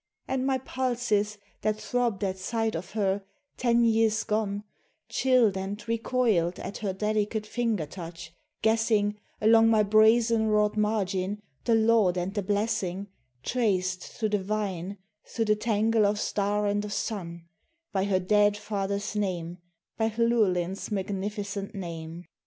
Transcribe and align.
And 0.27 0.47
my 0.47 0.57
pulses 0.57 1.37
that 1.61 1.79
throbbed 1.79 2.23
at 2.23 2.39
sight 2.39 2.73
of 2.73 2.93
her, 2.93 3.21
ten 3.55 3.83
years 3.85 4.23
gone, 4.23 4.63
Chilled 5.09 5.55
and 5.55 5.77
recoiled 5.87 6.57
at 6.57 6.79
her 6.79 6.91
delicate 6.91 7.45
finger 7.45 7.85
touch, 7.85 8.33
guessing 8.63 9.19
Along 9.41 9.67
my 9.69 9.83
brazen 9.83 10.47
wrought 10.47 10.75
margin, 10.75 11.43
the 11.65 11.75
laud 11.75 12.17
and 12.17 12.33
the 12.33 12.41
blessing 12.41 13.09
Traced, 13.43 14.01
thro' 14.01 14.29
the 14.29 14.41
vine, 14.41 14.97
thro' 15.27 15.45
the 15.45 15.55
tangle 15.55 16.07
of 16.07 16.19
star 16.19 16.65
and 16.65 16.83
of 16.83 16.91
sun, 16.93 17.45
By 17.91 18.05
her 18.05 18.19
dead 18.19 18.57
father's 18.57 19.15
name, 19.15 19.59
by 19.97 20.11
Llewellyn's 20.17 20.89
magnificent 20.89 21.75
name. 21.75 22.25